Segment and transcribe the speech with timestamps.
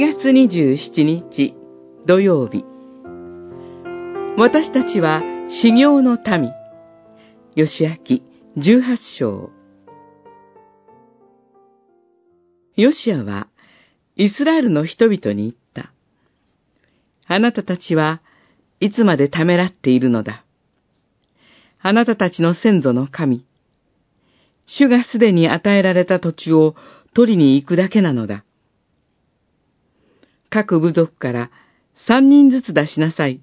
[0.00, 1.54] 月27日
[2.06, 2.64] 土曜日
[4.36, 6.52] 私たちは修行の民
[7.54, 8.20] 吉明
[8.56, 9.50] 18章
[12.76, 13.48] ヨシアは
[14.16, 15.92] イスラエルの人々に言った。
[17.26, 18.20] あなたたちは
[18.80, 20.44] いつまでためらっているのだ。
[21.80, 23.44] あなたたちの先祖の神。
[24.66, 26.74] 主がすでに与えられた土地を
[27.12, 28.44] 取りに行くだけなのだ。
[30.54, 31.50] 各部族から
[32.06, 33.40] 三人ずつ出しなさい。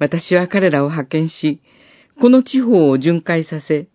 [0.00, 1.60] 私は彼らを派遣し、
[2.20, 3.86] この地方を巡回させ、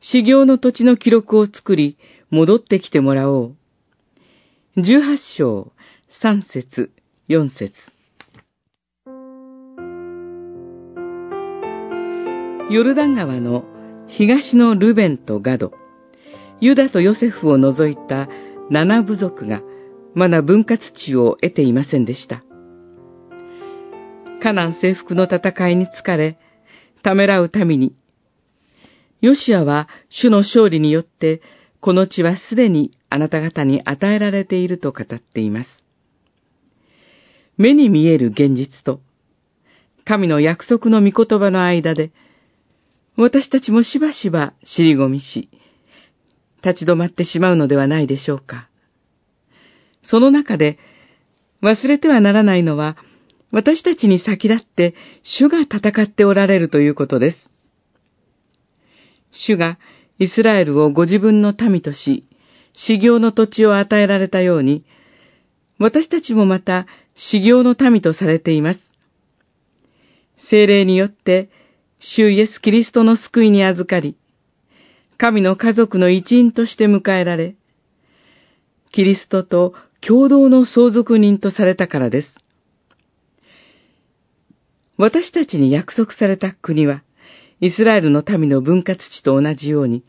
[0.00, 1.96] 修行の土地の記録を作り、
[2.28, 3.56] 戻ってきてもらおう。
[4.76, 5.72] 十八章、
[6.10, 6.92] 三節、
[7.26, 7.72] 四節。
[12.70, 13.64] ヨルダン川の
[14.08, 15.72] 東のルベンとガド、
[16.60, 18.28] ユダとヨセフを除いた
[18.68, 19.62] 七部族が、
[20.14, 22.44] まだ分割地を得ていませんでした。
[24.40, 26.38] カナン征服の戦いに疲れ、
[27.02, 27.94] ためらうために、
[29.20, 31.40] ヨシアは主の勝利によって、
[31.80, 35.86] この地はすでにあなた方に与えられていると語っています。
[37.56, 39.00] 目に見える現実と、
[40.04, 42.12] 神の約束の御言葉の間で、
[43.16, 45.48] 私たちもしばしば尻込みし、
[46.64, 48.68] 立ち止まってしまうのではないでしょうか。
[50.04, 50.78] その中で、
[51.62, 52.96] 忘れてはならないのは、
[53.50, 57.48] 私たちに先立って主が戦っておられるということです。
[59.30, 59.78] 主が
[60.18, 62.24] イスラエルをご自分の民とし、
[62.74, 64.84] 修行の土地を与えられたように、
[65.78, 68.94] 私たちもまた修行の民とされています。
[70.36, 71.48] 精霊によって、
[71.98, 74.16] 主イエス・キリストの救いに預かり、
[75.16, 77.54] 神の家族の一員として迎えられ、
[78.94, 82.36] キリストと共同の相続人とされたからです。
[84.96, 87.02] 私たちに約束された国は、
[87.60, 90.04] イスラエルの民の分割地と同じように、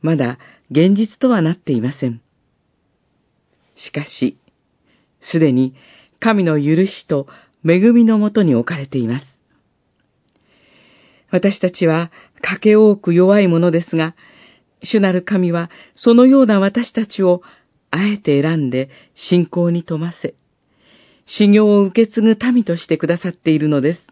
[0.00, 0.38] まだ
[0.70, 2.22] 現実とはなっていません。
[3.76, 4.38] しかし、
[5.20, 5.74] すでに
[6.18, 7.26] 神の許しと
[7.68, 9.26] 恵みのもとに置かれています。
[11.30, 12.10] 私たちは、
[12.40, 14.14] かけ多く弱いものですが、
[14.82, 17.42] 主なる神は、そのような私たちを、
[17.92, 20.34] あえて選んで信仰に富ませ、
[21.26, 24.06] 修行を受け継ぐ民としてくださっているのです。